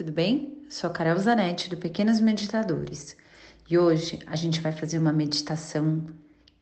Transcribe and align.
tudo 0.00 0.12
bem? 0.12 0.64
Sou 0.70 0.88
a 0.88 0.92
Carol 0.94 1.18
Zanetti 1.18 1.68
do 1.68 1.76
Pequenos 1.76 2.20
Meditadores 2.20 3.14
e 3.68 3.76
hoje 3.76 4.18
a 4.26 4.34
gente 4.34 4.58
vai 4.58 4.72
fazer 4.72 4.98
uma 4.98 5.12
meditação 5.12 6.06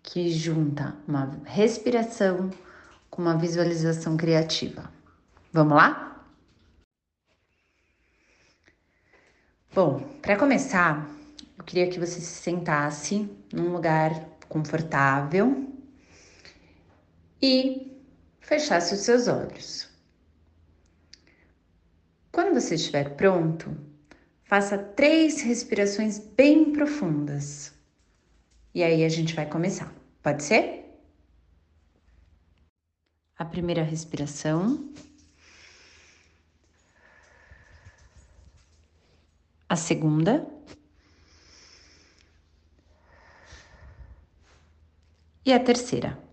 que 0.03 0.29
junta 0.29 0.97
uma 1.07 1.41
respiração 1.45 2.51
com 3.09 3.23
uma 3.23 3.39
visualização 3.39 4.17
criativa. 4.17 4.93
Vamos 5.53 5.77
lá? 5.77 6.27
Bom, 9.73 10.01
para 10.21 10.37
começar, 10.37 11.09
eu 11.57 11.63
queria 11.63 11.89
que 11.89 12.01
você 12.01 12.21
se 12.21 12.43
sentasse 12.43 13.31
num 13.53 13.71
lugar 13.71 14.21
confortável 14.49 15.73
e 17.41 17.97
fechasse 18.41 18.95
os 18.95 19.01
seus 19.03 19.29
olhos. 19.29 19.88
Quando 22.39 22.55
você 22.55 22.77
estiver 22.77 23.17
pronto, 23.17 23.77
faça 24.45 24.79
três 24.79 25.43
respirações 25.43 26.21
bem 26.21 26.73
profundas. 26.73 27.75
E 28.73 28.81
aí 28.81 29.05
a 29.05 29.09
gente 29.09 29.35
vai 29.35 29.45
começar. 29.45 29.93
Pode 30.23 30.45
ser? 30.45 30.85
A 33.37 33.45
primeira 33.45 33.83
respiração. 33.83 34.89
A 39.69 39.75
segunda. 39.75 40.47
E 45.45 45.53
a 45.53 45.59
terceira. 45.59 46.28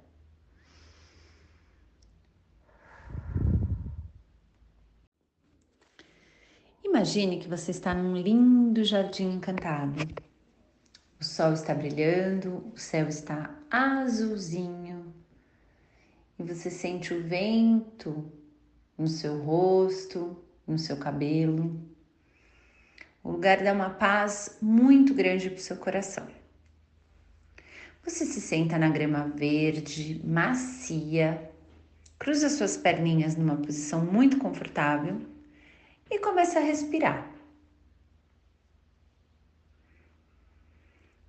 Imagine 6.95 7.39
que 7.39 7.49
você 7.49 7.71
está 7.71 7.93
num 7.93 8.15
lindo 8.15 8.81
jardim 8.81 9.33
encantado. 9.33 9.99
O 11.19 11.25
sol 11.25 11.51
está 11.51 11.75
brilhando, 11.75 12.71
o 12.73 12.79
céu 12.79 13.09
está 13.09 13.53
azulzinho 13.69 15.13
e 16.39 16.43
você 16.43 16.71
sente 16.71 17.13
o 17.13 17.21
vento 17.21 18.31
no 18.97 19.09
seu 19.09 19.43
rosto, 19.43 20.41
no 20.65 20.79
seu 20.79 20.95
cabelo. 20.95 21.77
O 23.21 23.31
lugar 23.31 23.61
dá 23.61 23.73
uma 23.73 23.89
paz 23.89 24.57
muito 24.61 25.13
grande 25.13 25.49
para 25.49 25.59
o 25.59 25.61
seu 25.61 25.75
coração. 25.75 26.25
Você 28.05 28.25
se 28.25 28.39
senta 28.39 28.77
na 28.77 28.87
grama 28.87 29.27
verde, 29.35 30.21
macia, 30.23 31.51
cruza 32.17 32.47
suas 32.47 32.77
perninhas 32.77 33.35
numa 33.35 33.57
posição 33.57 34.05
muito 34.05 34.37
confortável 34.37 35.34
e 36.09 36.19
começa 36.19 36.59
a 36.59 36.63
respirar. 36.63 37.31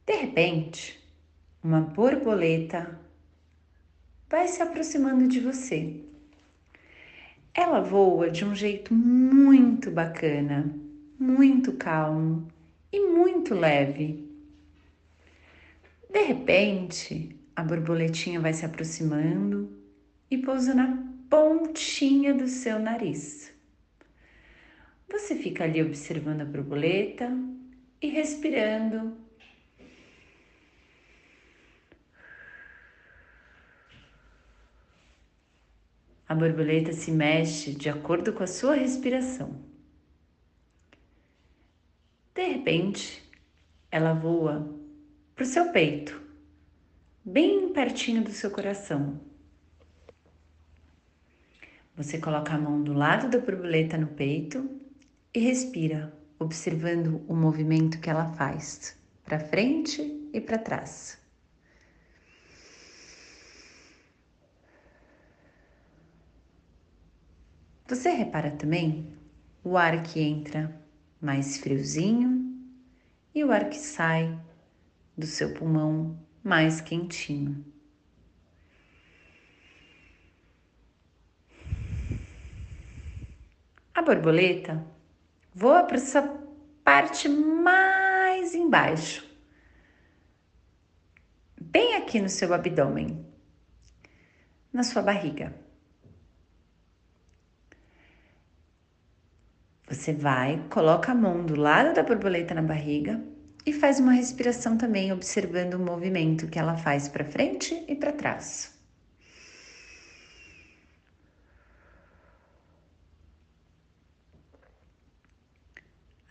De 0.07 0.15
repente, 0.15 1.03
uma 1.63 1.81
borboleta 1.81 3.01
vai 4.29 4.47
se 4.47 4.63
aproximando 4.63 5.27
de 5.27 5.41
você. 5.41 6.01
Ela 7.53 7.81
voa 7.81 8.31
de 8.31 8.45
um 8.45 8.55
jeito 8.55 8.95
muito 8.95 9.91
bacana, 9.91 10.73
muito 11.19 11.73
calmo 11.73 12.47
e 12.93 13.01
muito 13.01 13.55
leve. 13.55 14.31
De 16.11 16.23
repente, 16.23 17.35
a 17.55 17.63
borboletinha 17.63 18.41
vai 18.41 18.53
se 18.53 18.65
aproximando 18.65 19.71
e 20.31 20.39
pousa 20.39 20.75
na 20.75 21.03
pontinha 21.29 22.35
do 22.35 22.47
seu 22.47 22.79
nariz. 22.79 23.56
Você 25.09 25.37
fica 25.37 25.65
ali 25.65 25.83
observando 25.83 26.43
a 26.43 26.44
borboleta 26.44 27.31
e 28.00 28.09
respirando. 28.09 29.17
A 36.28 36.34
borboleta 36.34 36.93
se 36.93 37.12
mexe 37.12 37.72
de 37.72 37.89
acordo 37.89 38.33
com 38.33 38.43
a 38.43 38.49
sua 38.49 38.75
respiração. 38.75 39.65
De 42.34 42.44
repente, 42.44 43.23
ela 43.91 44.12
voa 44.12 44.77
para 45.34 45.44
o 45.44 45.47
seu 45.47 45.71
peito, 45.71 46.21
bem 47.25 47.73
pertinho 47.73 48.23
do 48.23 48.31
seu 48.31 48.50
coração. 48.50 49.21
Você 51.97 52.19
coloca 52.19 52.53
a 52.53 52.59
mão 52.59 52.83
do 52.83 52.93
lado 52.93 53.31
da 53.31 53.38
borboleta 53.38 53.97
no 53.97 54.09
peito 54.09 54.86
e 55.37 55.39
respira, 55.39 56.17
observando 56.39 57.23
o 57.29 57.37
movimento 57.37 58.01
que 58.01 58.09
ela 58.09 58.33
faz 58.37 58.99
para 59.23 59.39
frente 59.39 60.01
e 60.33 60.41
para 60.41 60.57
trás. 60.57 61.21
Você 67.87 68.09
repara 68.09 68.51
também 68.51 69.13
o 69.63 69.77
ar 69.77 70.03
que 70.03 70.23
entra 70.23 70.75
mais 71.21 71.59
friozinho 71.59 72.59
e 73.35 73.45
o 73.45 73.53
ar 73.53 73.69
que 73.69 73.77
sai 73.77 74.41
do 75.19 75.27
seu 75.27 75.53
pulmão 75.53 76.19
mais 76.43 76.81
quentinho. 76.81 77.63
A 83.95 84.01
borboleta 84.01 84.96
Voa 85.59 85.84
para 85.84 85.97
essa 85.97 86.21
parte 86.84 87.31
mais 87.31 88.55
embaixo, 88.55 89.27
bem 91.59 91.94
aqui 91.94 92.21
no 92.21 92.28
seu 92.28 92.53
abdômen, 92.53 93.27
na 94.71 94.83
sua 94.83 95.00
barriga. 95.00 95.55
Você 99.89 100.12
vai, 100.12 100.62
coloca 100.69 101.12
a 101.12 101.15
mão 101.15 101.47
do 101.47 101.56
lado 101.56 101.94
da 101.94 102.03
borboleta 102.03 102.53
na 102.53 102.61
barriga 102.61 103.19
e 103.65 103.73
faz 103.73 103.99
uma 103.99 104.12
respiração 104.12 104.77
também, 104.77 105.11
observando 105.11 105.73
o 105.73 105.78
movimento 105.78 106.49
que 106.49 106.59
ela 106.59 106.77
faz 106.77 107.09
para 107.09 107.25
frente 107.25 107.83
e 107.88 107.97
para 107.97 108.12
trás. 108.12 108.75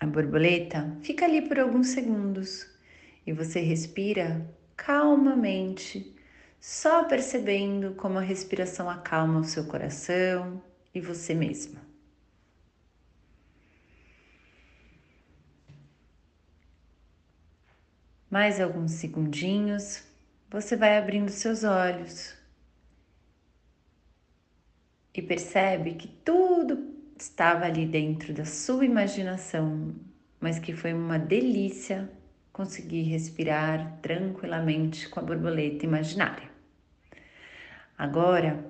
A 0.06 0.08
borboleta 0.08 0.96
fica 1.02 1.26
ali 1.26 1.42
por 1.42 1.58
alguns 1.58 1.88
segundos 1.88 2.70
e 3.26 3.34
você 3.34 3.60
respira 3.60 4.48
calmamente, 4.78 6.16
só 6.60 7.06
percebendo 7.06 7.96
como 7.96 8.20
a 8.20 8.22
respiração 8.22 8.88
acalma 8.88 9.40
o 9.40 9.44
seu 9.44 9.66
coração 9.66 10.62
e 10.94 11.02
você 11.02 11.34
mesma. 11.34 11.82
Mais 18.30 18.62
alguns 18.62 18.92
segundinhos, 18.92 20.04
você 20.52 20.76
vai 20.76 21.00
abrindo 21.00 21.30
seus 21.30 21.64
olhos 21.64 22.36
e 25.16 25.20
percebe 25.20 25.96
que 25.96 26.08
tudo 26.08 26.45
estava 27.18 27.66
ali 27.66 27.86
dentro 27.86 28.34
da 28.34 28.46
sua 28.46 28.86
imaginação, 28.86 29.94
mas 30.40 30.60
que 30.60 30.74
foi 30.74 30.94
uma 30.94 31.18
delícia 31.18 32.10
conseguir 32.52 33.04
respirar 33.04 34.00
tranquilamente 34.02 35.08
com 35.10 35.20
a 35.20 35.24
borboleta 35.24 35.86
imaginária. 35.86 36.50
Agora, 37.98 38.66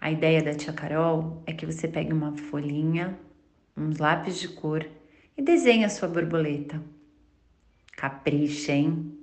a 0.00 0.10
ideia 0.10 0.42
da 0.42 0.54
tia 0.54 0.72
Carol 0.72 1.42
é 1.46 1.52
que 1.52 1.66
você 1.66 1.86
pegue 1.88 2.12
uma 2.12 2.36
folhinha, 2.36 3.18
uns 3.76 3.98
lápis 3.98 4.38
de 4.38 4.48
cor 4.48 4.86
e 5.36 5.42
desenhe 5.42 5.84
a 5.84 5.88
sua 5.88 6.08
borboleta. 6.08 6.80
Capricha, 7.96 8.72
hein? 8.72 9.18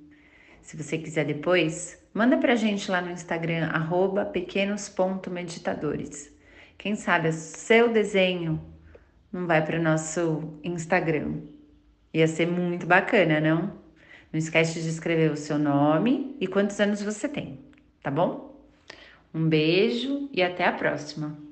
Se 0.62 0.78
você 0.78 0.98
quiser 0.98 1.26
depois, 1.26 2.02
manda 2.14 2.38
pra 2.38 2.56
gente 2.56 2.92
lá 2.92 3.02
no 3.02 3.12
Instagram, 3.12 3.70
pequenos.meditadores. 4.34 6.41
Quem 6.82 6.96
sabe 6.96 7.30
o 7.30 7.32
seu 7.32 7.94
desenho 7.94 8.60
não 9.32 9.46
vai 9.46 9.64
para 9.64 9.80
o 9.80 9.84
nosso 9.84 10.58
Instagram. 10.64 11.42
Ia 12.12 12.28
ser 12.28 12.48
muito 12.48 12.88
bacana, 12.88 13.40
não? 13.40 13.80
Não 14.34 14.40
esquece 14.40 14.82
de 14.82 14.90
escrever 14.90 15.30
o 15.30 15.38
seu 15.38 15.60
nome 15.60 16.36
e 16.40 16.48
quantos 16.48 16.80
anos 16.80 17.04
você 17.04 17.30
tem, 17.30 17.60
tá 18.02 18.10
bom? 18.10 18.60
Um 19.32 19.48
beijo 19.48 20.28
e 20.34 20.42
até 20.42 20.66
a 20.66 20.72
próxima! 20.72 21.51